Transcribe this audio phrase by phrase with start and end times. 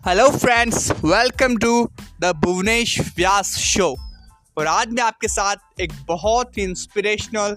[0.00, 1.70] Hello friends welcome to
[2.20, 3.88] the Bhuvnesh Vyas show
[4.58, 7.56] और आज मैं आपके साथ एक बहुत ही इंस्पिरेशनल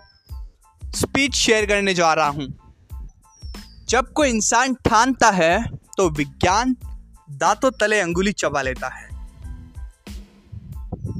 [0.82, 2.48] स्पीच शेयर करने जा रहा हूँ।
[3.90, 5.64] जब कोई इंसान ठानता है
[5.98, 6.76] तो विज्ञान
[7.32, 9.08] दांतों तले अंगुली चबा लेता है।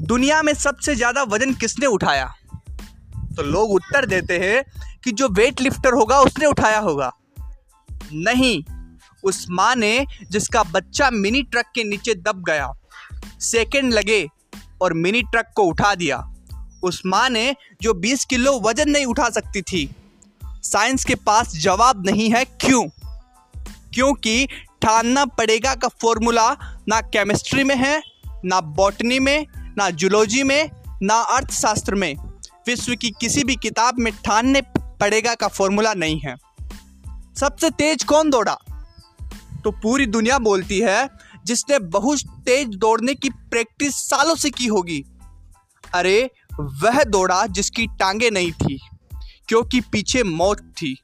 [0.06, 2.32] दुनिया में सबसे ज़्यादा वज़न किसने उठाया?
[3.36, 4.62] तो लोग उत्तर देते हैं
[5.04, 7.12] कि जो वेट लिफ्टर होगा, उसने उठाया होगा।
[8.12, 8.62] नहीं
[9.24, 12.72] उस माँ ने जिसका बच्चा मिनी ट्रक के नीचे दब गया,
[13.40, 14.28] सेकंड लगे
[14.80, 16.34] और मिनी ट्रक को उठा दिया।
[16.82, 19.88] उस माँ ने जो 20 किलो वज़न नहीं उठा सकती थी,
[20.62, 22.84] साइंस के पास जवाब नहीं है क्यों?
[23.94, 24.46] क्योंकि
[24.82, 26.50] ठानना पड़ेगा का फॉर्मूला
[26.88, 28.02] ना केमिस्ट्री में है,
[28.44, 29.46] ना बॉटनी में,
[29.78, 30.70] ना जूलॉजी में,
[31.02, 32.14] ना अर्थशास्त्र में।
[32.66, 34.62] विश्व की किसी भी किताब में ठानने
[35.00, 36.36] पड़ेगा का फॉर्मूला नहीं है।
[37.40, 38.58] सबसे तेज कौन दौड़ा?
[39.64, 41.08] तो पूरी दुनिया बोलती है,
[41.46, 45.04] जिसने बहुत तेज दौड़ने की प्रैक्टिस सालों से की होगी।
[45.84, 48.78] अरे, वह दौड़ा जिसकी टांगे नहीं थी,
[49.48, 50.96] क्योंकि पीछे मौत थी।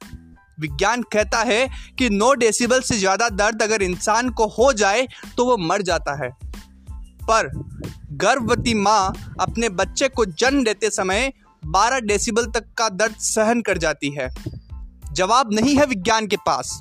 [0.58, 5.44] विज्ञान कहता है कि नौ डेसिबल से ज़्यादा दर्द अगर इंसान को हो जाए तो
[5.44, 6.30] वो मर जाता है।
[7.22, 7.50] पर
[8.14, 13.78] गर्भवती माँ अपने बच्चे को जन्म देते समय 12 डेसिबल तक का दर्द सहन कर
[13.78, 14.28] जाती है।
[15.12, 16.80] जवाब नहीं है विज्ञान के पास।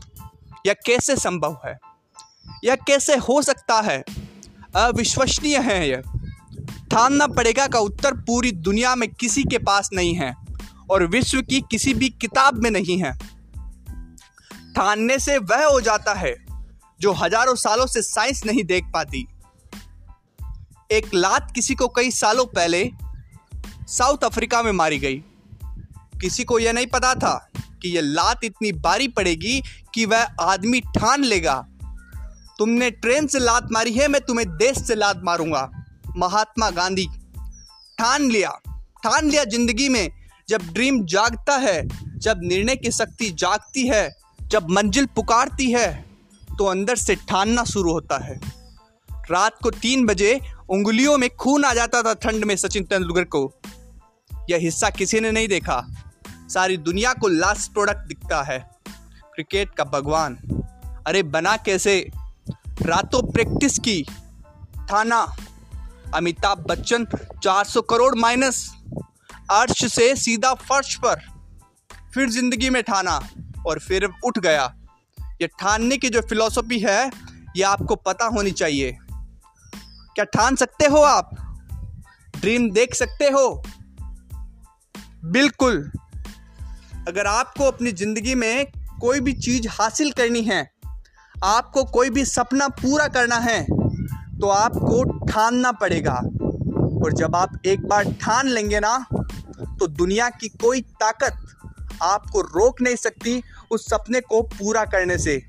[0.67, 1.77] यह कैसे संभव है?
[2.63, 4.03] यह कैसे हो सकता है?
[4.75, 6.02] अविश्वसनीय है यह
[6.91, 10.33] ठानना पड़ेगा का उत्तर पूरी दुनिया में किसी के पास नहीं है
[10.91, 13.13] और विश्व की किसी भी किताब में नहीं है।
[14.75, 16.35] ठानने से वह हो जाता है
[17.02, 19.27] जो हज़ारों सालों से साइंस नहीं देख पाती।
[20.91, 22.91] एक लात किसी को कई सालों पहले
[23.87, 25.23] साउथ अफ्रीका में मारी गई।
[26.21, 29.61] किसी को यह नहीं पता था कि यह लात इतनी बारी पड़ेगी
[29.94, 31.55] कि वह आदमी ठान लेगा।
[32.59, 35.70] तुमने ट्रेन से लात मारी है, मैं तुम्हें देश से लात मारूँगा।
[36.17, 37.08] महात्मा गांधी,
[37.98, 38.49] ठान लिया।
[39.03, 40.09] ठान लिया ज़िंदगी में।
[40.49, 41.81] जब ड्रीम जागता है,
[42.17, 44.09] जब निर्णय की शक्ति जागती है,
[44.42, 45.87] जब मंजिल पुकारती है
[46.58, 48.39] तो अंदर से ठानना शुरू होता है।
[49.32, 50.39] रात को तीन बजे
[50.70, 53.42] उंगलियों में खून आ जाता था ठंड में सचिन तेंदुलकर को।
[54.49, 55.77] यह हिस्सा किसी ने नहीं देखा।
[56.49, 58.70] सारी दुनिया को लास्ट प्रोडक्ट दिखता है।
[59.36, 60.36] क्रिकेट का भगवान।
[61.08, 62.11] अरे बना कैसे?
[62.82, 64.05] रातों प्रैक्टिस की।
[64.92, 65.36] थाना।
[66.14, 67.08] अमिताभ बच्चन
[67.43, 68.76] 400 करोड़ माइनस
[69.52, 71.15] अर्श से सीधा फर्श पर।
[72.14, 73.30] फिर ज़िंदगी में ठाना
[73.67, 74.76] और फिर उठ गया।
[75.42, 77.11] ये ठानने की जो फिलॉसफी है,
[77.58, 78.98] ये आपको पता होनी चाहिए।
[80.15, 81.30] क्या ठान सकते हो आप?
[82.38, 83.64] ड्रीम देख सकते हो?
[85.26, 85.92] बिल्कुल।
[87.08, 88.65] अगर आपको अपनी ज़िंदगी में
[89.02, 90.61] कोई भी चीज़ हासिल करनी है,
[91.36, 93.61] आपको कोई भी सपना पूरा करना है
[94.39, 96.14] तो आपको ठानना पड़ेगा।
[97.04, 98.98] और जब आप एक बार ठान लेंगे ना
[99.80, 101.45] तो दुनिया की कोई ताकत
[102.04, 105.42] आपको रोक नहीं सकती उस सपने को पूरा करने से।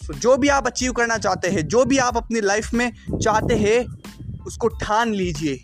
[0.00, 4.44] जो भी आप अचीव करना चाहते हैं, जो भी आप अपनी लाइफ में चाहते हैं,
[4.46, 5.56] उसको ठान लीजिए।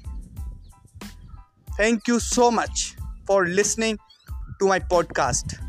[1.69, 2.93] Thank you so much
[3.29, 3.99] for listening
[4.59, 5.66] to my podcast.